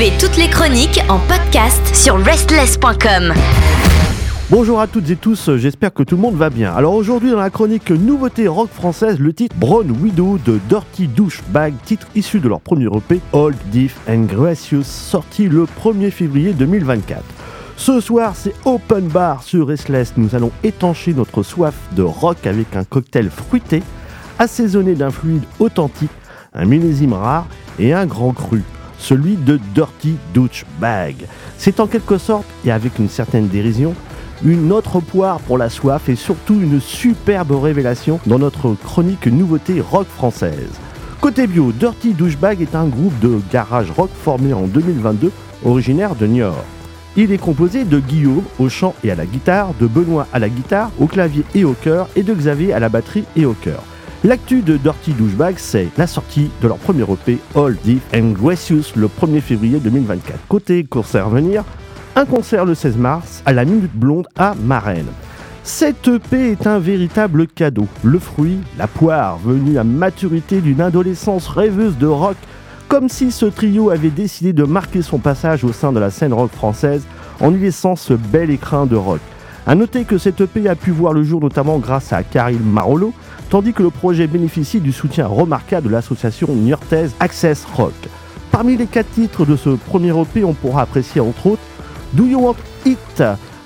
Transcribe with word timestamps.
Toutes 0.00 0.38
les 0.38 0.48
chroniques 0.48 0.98
en 1.10 1.18
podcast 1.18 1.94
sur 1.94 2.16
restless.com. 2.16 3.34
Bonjour 4.48 4.80
à 4.80 4.86
toutes 4.86 5.10
et 5.10 5.16
tous, 5.16 5.54
j'espère 5.56 5.92
que 5.92 6.02
tout 6.02 6.16
le 6.16 6.22
monde 6.22 6.36
va 6.36 6.48
bien. 6.48 6.72
Alors 6.72 6.94
aujourd'hui 6.94 7.30
dans 7.30 7.38
la 7.38 7.50
chronique 7.50 7.90
nouveauté 7.90 8.48
rock 8.48 8.70
française, 8.70 9.18
le 9.18 9.34
titre 9.34 9.54
Brown 9.58 9.90
Widow 9.90 10.38
de 10.38 10.58
Dirty 10.70 11.06
Douchebag, 11.06 11.74
titre 11.84 12.06
issu 12.14 12.40
de 12.40 12.48
leur 12.48 12.62
premier 12.62 12.86
EP 12.86 13.20
Old, 13.34 13.58
Diff 13.66 13.98
and 14.08 14.22
Gracious, 14.22 14.84
sorti 14.84 15.48
le 15.48 15.66
1er 15.66 16.10
février 16.10 16.54
2024. 16.54 17.22
Ce 17.76 18.00
soir, 18.00 18.32
c'est 18.34 18.54
Open 18.64 19.06
Bar 19.06 19.42
sur 19.42 19.68
Restless. 19.68 20.14
Nous 20.16 20.34
allons 20.34 20.50
étancher 20.64 21.12
notre 21.12 21.42
soif 21.42 21.74
de 21.94 22.02
rock 22.02 22.46
avec 22.46 22.74
un 22.74 22.84
cocktail 22.84 23.28
fruité, 23.28 23.82
assaisonné 24.38 24.94
d'un 24.94 25.10
fluide 25.10 25.44
authentique, 25.58 26.10
un 26.54 26.64
millésime 26.64 27.12
rare 27.12 27.46
et 27.78 27.92
un 27.92 28.06
grand 28.06 28.32
cru, 28.32 28.62
celui 29.00 29.34
de 29.36 29.58
Dirty 29.74 30.16
Douchebag. 30.32 31.16
C'est 31.58 31.80
en 31.80 31.86
quelque 31.86 32.18
sorte, 32.18 32.46
et 32.64 32.70
avec 32.70 32.98
une 32.98 33.08
certaine 33.08 33.48
dérision, 33.48 33.94
une 34.44 34.72
autre 34.72 35.00
poire 35.00 35.40
pour 35.40 35.58
la 35.58 35.68
soif 35.68 36.08
et 36.08 36.16
surtout 36.16 36.54
une 36.54 36.80
superbe 36.80 37.52
révélation 37.52 38.20
dans 38.26 38.38
notre 38.38 38.74
chronique 38.74 39.26
nouveauté 39.26 39.80
rock 39.80 40.06
française. 40.06 40.70
Côté 41.20 41.46
bio, 41.46 41.72
Dirty 41.72 42.14
Douchebag 42.14 42.62
est 42.62 42.74
un 42.74 42.86
groupe 42.86 43.18
de 43.20 43.40
garage 43.52 43.90
rock 43.90 44.10
formé 44.22 44.54
en 44.54 44.62
2022, 44.62 45.30
originaire 45.64 46.14
de 46.14 46.26
Niort. 46.26 46.64
Il 47.16 47.32
est 47.32 47.38
composé 47.38 47.84
de 47.84 47.98
Guillaume 47.98 48.44
au 48.58 48.68
chant 48.68 48.94
et 49.04 49.10
à 49.10 49.14
la 49.14 49.26
guitare, 49.26 49.74
de 49.78 49.86
Benoît 49.86 50.26
à 50.32 50.38
la 50.38 50.48
guitare, 50.48 50.90
au 50.98 51.06
clavier 51.06 51.44
et 51.54 51.64
au 51.64 51.74
chœur, 51.74 52.08
et 52.16 52.22
de 52.22 52.32
Xavier 52.32 52.72
à 52.72 52.78
la 52.78 52.88
batterie 52.88 53.24
et 53.36 53.44
au 53.44 53.52
chœur. 53.52 53.82
L'actu 54.22 54.60
de 54.60 54.76
Dirty 54.76 55.12
Douchebag, 55.12 55.54
c'est 55.56 55.88
la 55.96 56.06
sortie 56.06 56.50
de 56.60 56.68
leur 56.68 56.76
premier 56.76 57.04
EP 57.04 57.38
All 57.56 57.74
Deep 57.82 58.02
and 58.14 58.32
Gracious 58.32 58.92
le 58.94 59.08
1er 59.08 59.40
février 59.40 59.78
2024. 59.78 60.38
Côté 60.46 60.84
concert 60.84 61.28
à 61.28 61.30
venir, 61.30 61.64
un 62.16 62.26
concert 62.26 62.66
le 62.66 62.74
16 62.74 62.98
mars 62.98 63.42
à 63.46 63.54
la 63.54 63.64
Minute 63.64 63.94
Blonde 63.94 64.28
à 64.36 64.54
Marennes. 64.62 65.08
Cette 65.62 66.06
EP 66.06 66.50
est 66.50 66.66
un 66.66 66.78
véritable 66.78 67.46
cadeau, 67.46 67.88
le 68.04 68.18
fruit, 68.18 68.58
la 68.76 68.88
poire, 68.88 69.38
venue 69.38 69.78
à 69.78 69.84
maturité 69.84 70.60
d'une 70.60 70.82
adolescence 70.82 71.48
rêveuse 71.48 71.96
de 71.96 72.06
rock 72.06 72.36
comme 72.88 73.08
si 73.08 73.30
ce 73.30 73.46
trio 73.46 73.88
avait 73.88 74.10
décidé 74.10 74.52
de 74.52 74.64
marquer 74.64 75.00
son 75.00 75.18
passage 75.18 75.64
au 75.64 75.72
sein 75.72 75.92
de 75.92 75.98
la 75.98 76.10
scène 76.10 76.34
rock 76.34 76.50
française 76.50 77.04
en 77.40 77.54
y 77.54 77.58
laissant 77.58 77.96
ce 77.96 78.12
bel 78.12 78.50
écrin 78.50 78.84
de 78.84 78.96
rock. 78.96 79.20
A 79.66 79.74
noter 79.74 80.04
que 80.04 80.18
cette 80.18 80.42
EP 80.42 80.68
a 80.68 80.74
pu 80.74 80.90
voir 80.90 81.14
le 81.14 81.22
jour 81.22 81.40
notamment 81.40 81.78
grâce 81.78 82.12
à 82.12 82.22
Karil 82.22 82.60
Marolo, 82.60 83.14
tandis 83.50 83.72
que 83.72 83.82
le 83.82 83.90
projet 83.90 84.28
bénéficie 84.28 84.80
du 84.80 84.92
soutien 84.92 85.26
remarquable 85.26 85.88
de 85.88 85.92
l'association 85.92 86.54
niortaise 86.54 87.14
Access 87.18 87.64
Rock. 87.64 87.92
Parmi 88.52 88.76
les 88.76 88.86
quatre 88.86 89.10
titres 89.10 89.44
de 89.44 89.56
ce 89.56 89.70
premier 89.70 90.18
EP, 90.18 90.44
on 90.44 90.54
pourra 90.54 90.82
apprécier 90.82 91.20
entre 91.20 91.48
autres 91.48 91.62
Do 92.12 92.24
You 92.24 92.40
Want 92.40 92.56
It? 92.86 93.22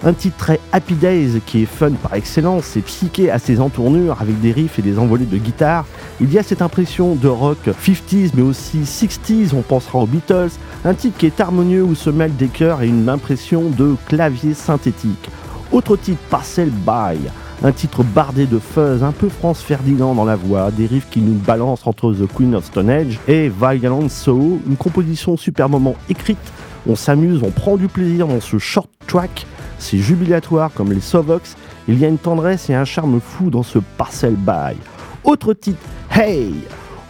Un 0.06 0.12
titre 0.12 0.36
très 0.36 0.60
Happy 0.72 0.94
Days 0.94 1.40
qui 1.46 1.62
est 1.62 1.66
fun 1.66 1.92
par 1.92 2.14
excellence 2.14 2.76
et 2.76 2.80
psyché 2.80 3.30
à 3.30 3.38
ses 3.38 3.60
entournures 3.60 4.20
avec 4.20 4.38
des 4.40 4.52
riffs 4.52 4.78
et 4.78 4.82
des 4.82 4.98
envolées 4.98 5.24
de 5.24 5.38
guitare. 5.38 5.86
Il 6.20 6.32
y 6.32 6.38
a 6.38 6.42
cette 6.42 6.60
impression 6.60 7.14
de 7.14 7.28
rock 7.28 7.58
50s 7.66 8.32
mais 8.34 8.42
aussi 8.42 8.80
60s, 8.80 9.54
on 9.54 9.62
pensera 9.62 10.00
aux 10.00 10.06
Beatles. 10.06 10.50
Un 10.84 10.94
titre 10.94 11.16
qui 11.18 11.26
est 11.26 11.40
harmonieux 11.40 11.82
où 11.82 11.94
se 11.94 12.10
mêlent 12.10 12.36
des 12.36 12.48
chœurs 12.48 12.82
et 12.82 12.88
une 12.88 13.08
impression 13.08 13.70
de 13.70 13.96
clavier 14.06 14.52
synthétique. 14.52 15.30
Autre 15.72 15.96
titre, 15.96 16.20
Parcel 16.28 16.70
By. 16.70 17.18
Un 17.64 17.72
titre 17.72 18.04
bardé 18.04 18.46
de 18.46 18.60
fuzz, 18.60 19.02
un 19.02 19.12
peu 19.12 19.28
France 19.28 19.60
Ferdinand 19.60 20.14
dans 20.14 20.24
la 20.24 20.36
voix, 20.36 20.70
des 20.70 20.86
riffs 20.86 21.08
qui 21.10 21.20
nous 21.20 21.34
balancent 21.34 21.86
entre 21.86 22.12
The 22.12 22.26
Queen 22.32 22.54
of 22.54 22.66
Stone 22.66 22.90
Age 22.90 23.18
et 23.26 23.48
Violent 23.48 24.08
Soul, 24.08 24.60
une 24.68 24.76
composition 24.76 25.36
superbement 25.36 25.96
écrite. 26.08 26.52
On 26.86 26.94
s'amuse, 26.94 27.42
on 27.42 27.50
prend 27.50 27.76
du 27.76 27.88
plaisir 27.88 28.28
dans 28.28 28.40
ce 28.40 28.58
short 28.58 28.90
track 29.06 29.46
c'est 29.84 29.98
jubilatoire 29.98 30.72
comme 30.72 30.92
les 30.92 31.00
Sovox, 31.00 31.56
il 31.88 31.98
y 31.98 32.04
a 32.04 32.08
une 32.08 32.18
tendresse 32.18 32.70
et 32.70 32.74
un 32.74 32.86
charme 32.86 33.20
fou 33.20 33.50
dans 33.50 33.62
ce 33.62 33.78
Parcel 33.98 34.34
By. 34.34 34.76
Autre 35.24 35.52
titre, 35.52 35.78
Hey 36.10 36.54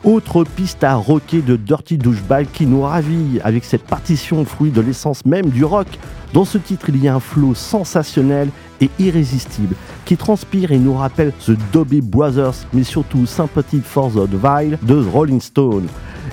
autre 0.03 0.45
piste 0.45 0.85
à 0.85 0.97
rocker 0.97 1.41
de 1.41 1.57
Dirty 1.57 1.97
Douchebag 1.97 2.49
qui 2.53 2.67
nous 2.67 2.83
ravit 2.83 3.41
avec 3.43 3.65
cette 3.65 3.85
partition 3.85 4.45
fruit 4.45 4.71
de 4.71 4.83
l'essence 4.83 5.25
même 5.25 5.49
du 5.49 5.65
rock. 5.65 5.87
Dans 6.35 6.45
ce 6.45 6.59
titre, 6.59 6.91
il 6.91 7.03
y 7.03 7.09
a 7.09 7.15
un 7.15 7.21
flow 7.21 7.55
sensationnel 7.55 8.51
et 8.81 8.91
irrésistible 8.99 9.75
qui 10.05 10.17
transpire 10.17 10.73
et 10.73 10.79
nous 10.79 10.95
rappelle 10.95 11.33
The 11.47 11.53
Dobby 11.73 12.01
Brothers, 12.01 12.67
mais 12.73 12.85
surtout 12.85 13.27
Sympathy 13.27 13.81
for 13.85 14.11
the 14.11 14.29
Vile 14.31 14.79
de 14.83 14.97
Rolling 14.97 15.41
Stone. 15.41 15.87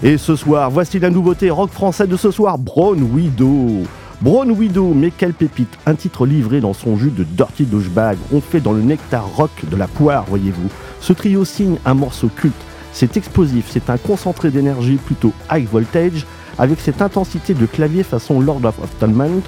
Et 0.03 0.17
ce 0.17 0.35
soir, 0.35 0.71
voici 0.71 0.99
la 0.99 1.09
nouveauté 1.09 1.49
rock 1.49 1.71
français 1.71 2.07
de 2.07 2.17
ce 2.17 2.31
soir, 2.31 2.57
Brown 2.57 3.01
Widow. 3.13 3.83
Brown 4.21 4.51
Widow, 4.51 4.93
mais 4.93 5.11
quelle 5.11 5.33
pépite? 5.33 5.77
Un 5.85 5.95
titre 5.95 6.25
livré 6.25 6.61
dans 6.61 6.73
son 6.73 6.95
jus 6.97 7.11
de 7.11 7.23
Dirty 7.23 7.65
Douchebag, 7.65 8.17
on 8.31 8.41
fait 8.41 8.59
dans 8.59 8.73
le 8.73 8.81
nectar 8.81 9.27
rock 9.35 9.51
de 9.69 9.75
la 9.75 9.87
poire, 9.87 10.25
voyez-vous. 10.27 10.69
Ce 10.99 11.13
trio 11.13 11.43
signe 11.45 11.77
un 11.85 11.93
morceau 11.93 12.29
culte. 12.35 12.53
C'est 12.93 13.17
explosif, 13.17 13.67
c'est 13.69 13.89
un 13.89 13.97
concentré 13.97 14.51
d'énergie 14.51 14.97
plutôt 14.97 15.33
high 15.51 15.67
voltage, 15.67 16.25
avec 16.59 16.79
cette 16.79 17.01
intensité 17.01 17.53
de 17.53 17.65
clavier 17.65 18.03
façon 18.03 18.39
Lord 18.39 18.65
of 18.65 18.75
Atonement. 18.83 19.41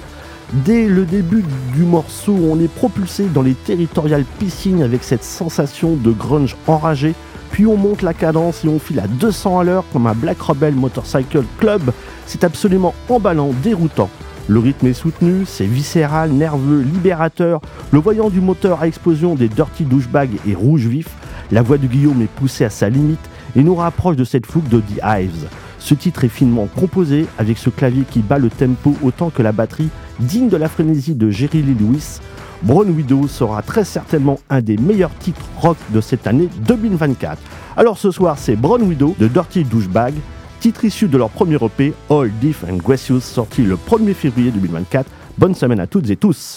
Dès 0.52 0.86
le 0.86 1.04
début 1.04 1.44
du 1.74 1.82
morceau, 1.82 2.36
on 2.50 2.60
est 2.60 2.72
propulsé 2.72 3.26
dans 3.32 3.42
les 3.42 3.54
territoriales 3.54 4.24
piscines 4.38 4.82
avec 4.82 5.02
cette 5.02 5.24
sensation 5.24 5.96
de 5.96 6.12
grunge 6.12 6.54
enragé, 6.66 7.14
puis 7.50 7.66
on 7.66 7.76
monte 7.76 8.02
la 8.02 8.14
cadence 8.14 8.64
et 8.64 8.68
on 8.68 8.78
file 8.78 9.00
à 9.00 9.06
200 9.06 9.60
à 9.60 9.64
l'heure 9.64 9.84
comme 9.92 10.06
un 10.06 10.14
Black 10.14 10.40
Rebel 10.40 10.74
Motorcycle 10.74 11.44
Club. 11.58 11.92
C'est 12.26 12.44
absolument 12.44 12.94
emballant, 13.08 13.50
déroutant. 13.62 14.10
Le 14.46 14.58
rythme 14.58 14.88
est 14.88 14.92
soutenu, 14.92 15.44
c'est 15.46 15.64
viscéral, 15.64 16.30
nerveux, 16.30 16.82
libérateur. 16.82 17.60
Le 17.92 17.98
voyant 17.98 18.28
du 18.28 18.40
moteur 18.40 18.82
à 18.82 18.86
explosion 18.86 19.34
des 19.34 19.48
Dirty 19.48 19.84
Douchebag 19.84 20.30
est 20.46 20.54
rouge 20.54 20.86
vif. 20.86 21.08
La 21.50 21.62
voix 21.62 21.78
de 21.78 21.86
Guillaume 21.86 22.20
est 22.20 22.26
poussée 22.26 22.64
à 22.64 22.70
sa 22.70 22.90
limite 22.90 23.30
et 23.56 23.62
nous 23.62 23.74
rapproche 23.74 24.16
de 24.16 24.24
cette 24.24 24.46
fougue 24.46 24.68
de 24.68 24.80
The 24.80 25.00
Hives. 25.02 25.48
Ce 25.84 25.92
titre 25.92 26.24
est 26.24 26.30
finement 26.30 26.66
composé 26.74 27.26
avec 27.36 27.58
ce 27.58 27.68
clavier 27.68 28.04
qui 28.10 28.20
bat 28.20 28.38
le 28.38 28.48
tempo 28.48 28.96
autant 29.02 29.28
que 29.28 29.42
la 29.42 29.52
batterie, 29.52 29.90
digne 30.18 30.48
de 30.48 30.56
la 30.56 30.70
frénésie 30.70 31.14
de 31.14 31.28
Jerry 31.28 31.60
Lee 31.60 31.76
Lewis. 31.78 32.20
Brown 32.62 32.88
Widow 32.88 33.28
sera 33.28 33.60
très 33.60 33.84
certainement 33.84 34.40
un 34.48 34.62
des 34.62 34.78
meilleurs 34.78 35.14
titres 35.18 35.44
rock 35.58 35.76
de 35.90 36.00
cette 36.00 36.26
année 36.26 36.48
2024. 36.66 37.36
Alors 37.76 37.98
ce 37.98 38.10
soir, 38.10 38.38
c'est 38.38 38.56
Brown 38.56 38.80
Widow 38.80 39.14
de 39.18 39.28
Dirty 39.28 39.64
Douchebag 39.64 40.14
titre 40.58 40.86
issu 40.86 41.06
de 41.06 41.18
leur 41.18 41.28
premier 41.28 41.56
EP, 41.62 41.92
All 42.08 42.30
Diff 42.40 42.64
and 42.64 42.78
Gracious, 42.78 43.20
sorti 43.20 43.60
le 43.60 43.76
1er 43.76 44.14
février 44.14 44.50
2024. 44.50 45.06
Bonne 45.36 45.54
semaine 45.54 45.80
à 45.80 45.86
toutes 45.86 46.08
et 46.08 46.16
tous. 46.16 46.56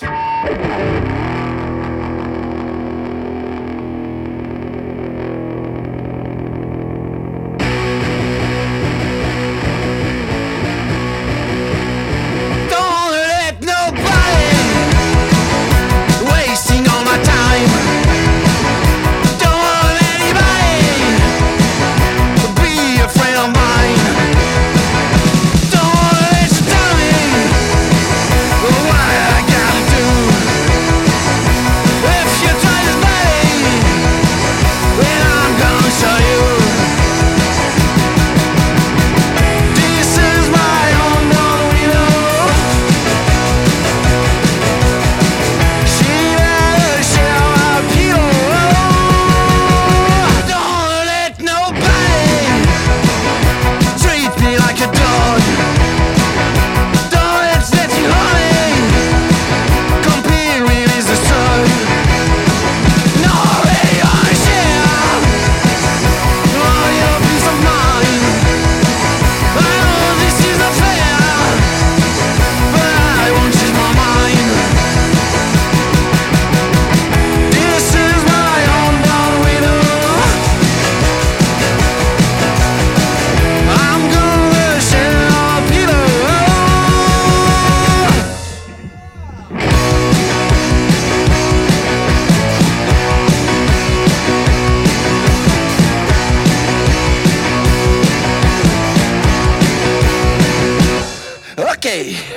Okay. 101.88 102.37